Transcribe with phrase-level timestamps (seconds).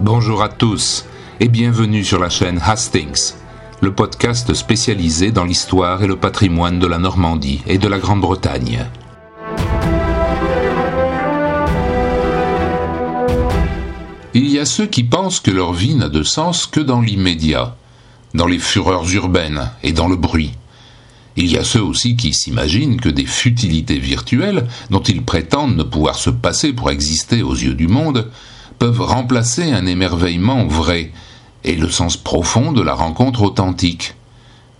[0.00, 1.06] Bonjour à tous
[1.40, 3.32] et bienvenue sur la chaîne Hastings,
[3.80, 8.86] le podcast spécialisé dans l'histoire et le patrimoine de la Normandie et de la Grande-Bretagne.
[14.34, 17.74] Il y a ceux qui pensent que leur vie n'a de sens que dans l'immédiat,
[18.34, 20.52] dans les fureurs urbaines et dans le bruit.
[21.34, 25.82] Il y a ceux aussi qui s'imaginent que des futilités virtuelles, dont ils prétendent ne
[25.82, 28.30] pouvoir se passer pour exister aux yeux du monde,
[28.78, 31.12] peuvent remplacer un émerveillement vrai
[31.64, 34.14] et le sens profond de la rencontre authentique.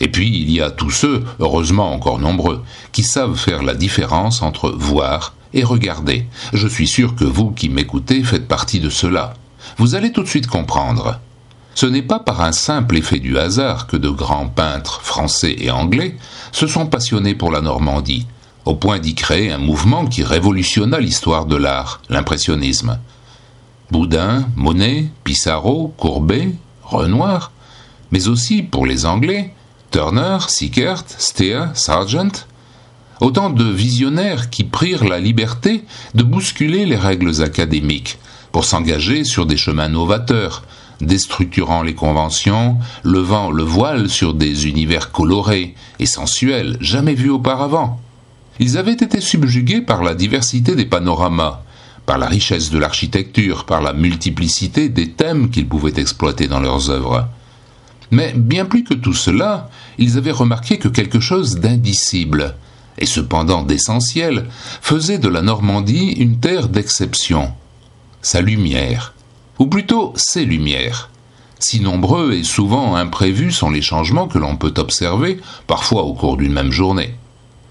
[0.00, 4.42] Et puis il y a tous ceux, heureusement encore nombreux, qui savent faire la différence
[4.42, 6.26] entre voir et regarder.
[6.52, 9.34] Je suis sûr que vous qui m'écoutez faites partie de cela.
[9.76, 11.20] Vous allez tout de suite comprendre.
[11.74, 15.70] Ce n'est pas par un simple effet du hasard que de grands peintres français et
[15.70, 16.16] anglais
[16.52, 18.26] se sont passionnés pour la Normandie,
[18.64, 22.98] au point d'y créer un mouvement qui révolutionna l'histoire de l'art, l'impressionnisme.
[23.92, 26.48] Boudin, Monet, Pissarro, Courbet,
[26.82, 27.52] Renoir,
[28.10, 29.52] mais aussi pour les Anglais,
[29.90, 32.46] Turner, Sickert, Steer, Sargent,
[33.20, 38.18] autant de visionnaires qui prirent la liberté de bousculer les règles académiques
[38.50, 40.62] pour s'engager sur des chemins novateurs,
[41.02, 48.00] déstructurant les conventions, levant le voile sur des univers colorés et sensuels jamais vus auparavant.
[48.58, 51.62] Ils avaient été subjugués par la diversité des panoramas,
[52.06, 56.90] par la richesse de l'architecture, par la multiplicité des thèmes qu'ils pouvaient exploiter dans leurs
[56.90, 57.28] œuvres.
[58.10, 62.54] Mais bien plus que tout cela, ils avaient remarqué que quelque chose d'indicible,
[62.98, 64.46] et cependant d'essentiel,
[64.82, 67.52] faisait de la Normandie une terre d'exception.
[68.20, 69.14] Sa lumière,
[69.58, 71.08] ou plutôt ses lumières.
[71.58, 76.36] Si nombreux et souvent imprévus sont les changements que l'on peut observer, parfois au cours
[76.36, 77.14] d'une même journée.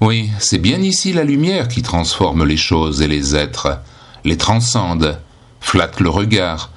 [0.00, 3.78] Oui, c'est bien ici la lumière qui transforme les choses et les êtres,
[4.26, 5.18] les transcende,
[5.60, 6.70] flatte le regard,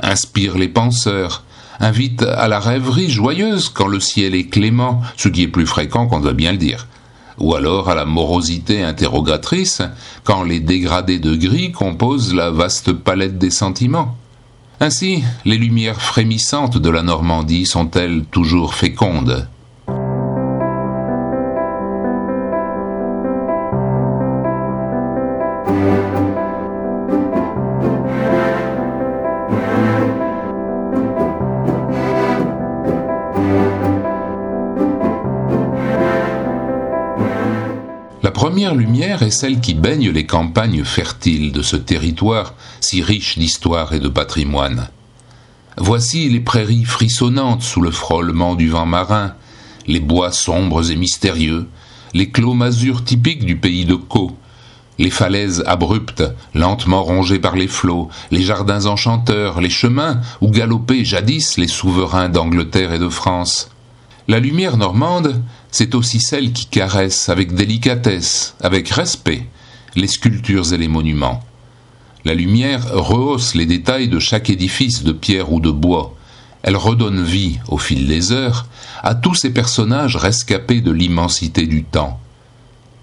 [0.00, 1.44] inspire les penseurs,
[1.80, 6.06] invite à la rêverie joyeuse quand le ciel est clément, ce qui est plus fréquent
[6.08, 6.88] qu'on doit bien le dire,
[7.38, 9.80] ou alors à la morosité interrogatrice
[10.24, 14.16] quand les dégradés de gris composent la vaste palette des sentiments.
[14.80, 19.48] Ainsi, les lumières frémissantes de la Normandie sont-elles toujours fécondes?
[38.58, 43.92] Première lumière est celle qui baigne les campagnes fertiles de ce territoire si riche d'histoire
[43.92, 44.88] et de patrimoine.
[45.76, 49.34] Voici les prairies frissonnantes sous le frôlement du vent marin,
[49.86, 51.68] les bois sombres et mystérieux,
[52.14, 54.36] les clos masures typiques du pays de Caux,
[54.98, 61.04] les falaises abruptes, lentement rongées par les flots, les jardins enchanteurs, les chemins où galopaient
[61.04, 63.70] jadis les souverains d'Angleterre et de France.
[64.30, 69.46] La lumière normande, c'est aussi celle qui caresse avec délicatesse, avec respect,
[69.96, 71.40] les sculptures et les monuments.
[72.26, 76.14] La lumière rehausse les détails de chaque édifice de pierre ou de bois.
[76.62, 78.66] Elle redonne vie, au fil des heures,
[79.02, 82.20] à tous ces personnages rescapés de l'immensité du temps.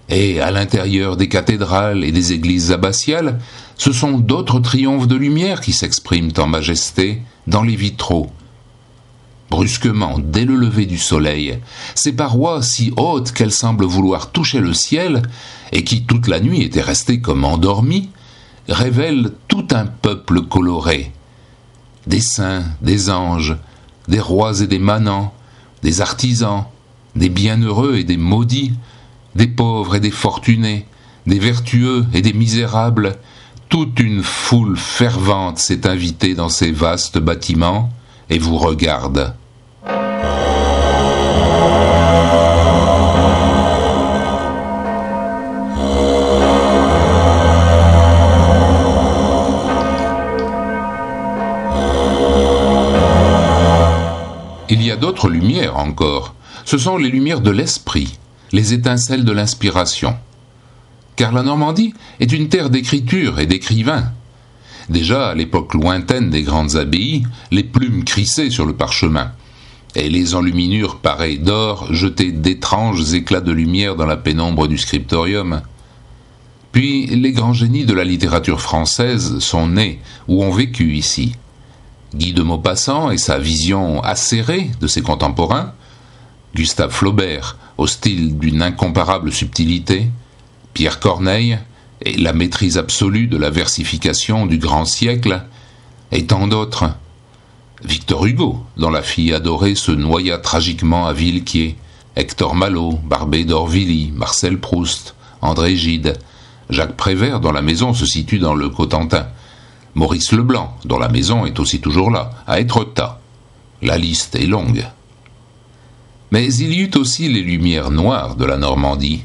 [0.08, 3.40] Et à l'intérieur des cathédrales et des églises abbatiales,
[3.76, 8.30] ce sont d'autres triomphes de lumière qui s'expriment en majesté dans les vitraux,
[9.50, 11.58] brusquement, dès le lever du soleil,
[11.94, 15.22] ces parois si hautes qu'elles semblent vouloir toucher le ciel,
[15.72, 18.10] et qui toute la nuit étaient restées comme endormies,
[18.68, 21.12] révèlent tout un peuple coloré.
[22.06, 23.56] Des saints, des anges,
[24.08, 25.32] des rois et des manants,
[25.82, 26.64] des artisans,
[27.14, 28.74] des bienheureux et des maudits,
[29.34, 30.86] des pauvres et des fortunés,
[31.26, 33.16] des vertueux et des misérables,
[33.68, 37.90] toute une foule fervente s'est invitée dans ces vastes bâtiments,
[38.30, 39.34] et vous regarde.
[54.68, 56.34] Il y a d'autres lumières encore.
[56.64, 58.18] Ce sont les lumières de l'esprit,
[58.52, 60.16] les étincelles de l'inspiration.
[61.14, 64.12] Car la Normandie est une terre d'écriture et d'écrivains.
[64.88, 69.32] Déjà, à l'époque lointaine des grandes abbayes, les plumes crissaient sur le parchemin,
[69.96, 75.62] et les enluminures pareilles d'or jetaient d'étranges éclats de lumière dans la pénombre du scriptorium.
[76.70, 81.34] Puis les grands génies de la littérature française sont nés ou ont vécu ici.
[82.14, 85.72] Guy de Maupassant et sa vision acérée de ses contemporains,
[86.54, 90.10] Gustave Flaubert au style d'une incomparable subtilité,
[90.74, 91.58] Pierre Corneille,
[92.02, 95.42] et la maîtrise absolue de la versification du grand siècle,
[96.12, 96.84] Et tant d'autres.
[97.82, 101.76] Victor Hugo, dont la fille adorée se noya tragiquement à Villequier,
[102.14, 106.16] Hector Malot, Barbé d'Orvilly, Marcel Proust, André Gide,
[106.70, 109.26] Jacques Prévert, dont la maison se situe dans le Cotentin,
[109.94, 113.20] Maurice Leblanc, dont la maison est aussi toujours là, à Étretat.
[113.82, 114.86] La liste est longue.
[116.30, 119.24] Mais il y eut aussi les lumières noires de la Normandie,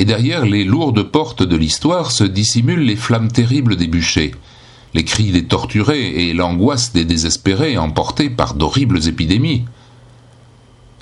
[0.00, 4.34] et derrière les lourdes portes de l'histoire se dissimulent les flammes terribles des bûchers,
[4.94, 9.66] les cris des torturés et l'angoisse des désespérés emportés par d'horribles épidémies.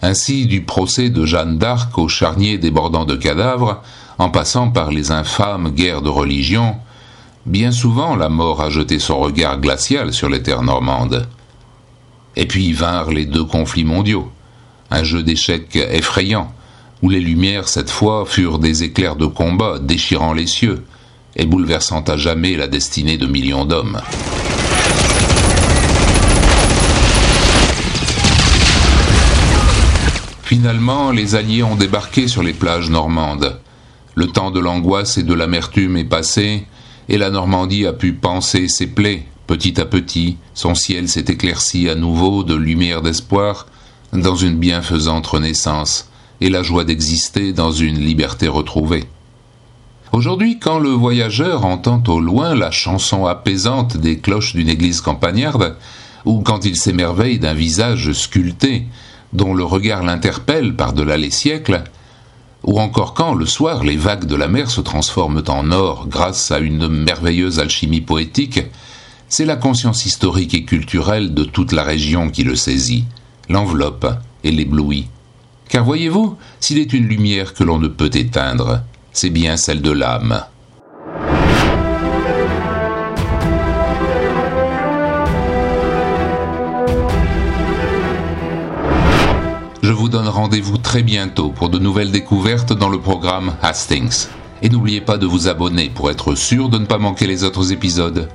[0.03, 3.85] Ainsi, du procès de Jeanne d'Arc au charnier débordant de cadavres,
[4.19, 6.75] en passant par les infâmes guerres de religion,
[7.47, 11.29] bien souvent la mort a jeté son regard glacial sur les terres normandes.
[12.35, 14.33] Et puis vinrent les deux conflits mondiaux,
[14.91, 16.53] un jeu d'échecs effrayant,
[17.03, 20.85] où les lumières cette fois furent des éclairs de combat déchirant les cieux,
[21.37, 24.01] et bouleversant à jamais la destinée de millions d'hommes.
[30.43, 33.61] Finalement, les Alliés ont débarqué sur les plages normandes.
[34.15, 36.67] Le temps de l'angoisse et de l'amertume est passé,
[37.09, 39.27] et la Normandie a pu panser ses plaies.
[39.47, 43.67] Petit à petit, son ciel s'est éclairci à nouveau de lumière d'espoir
[44.13, 46.08] dans une bienfaisante renaissance,
[46.41, 49.05] et la joie d'exister dans une liberté retrouvée.
[50.13, 55.77] Aujourd'hui, quand le voyageur entend au loin la chanson apaisante des cloches d'une église campagnarde,
[56.25, 58.87] ou quand il s'émerveille d'un visage sculpté,
[59.33, 61.85] dont le regard l'interpelle par-delà les siècles,
[62.65, 66.51] ou encore quand, le soir, les vagues de la mer se transforment en or grâce
[66.51, 68.61] à une merveilleuse alchimie poétique,
[69.29, 73.05] c'est la conscience historique et culturelle de toute la région qui le saisit,
[73.49, 74.07] l'enveloppe
[74.43, 75.09] et l'éblouit.
[75.69, 78.81] Car voyez-vous, s'il est une lumière que l'on ne peut éteindre,
[79.13, 80.45] c'est bien celle de l'âme.
[89.83, 94.29] Je vous donne rendez-vous très bientôt pour de nouvelles découvertes dans le programme Hastings.
[94.63, 97.73] Et n'oubliez pas de vous abonner pour être sûr de ne pas manquer les autres
[97.73, 98.29] épisodes.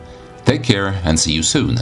[0.46, 1.76] Take care and see you soon.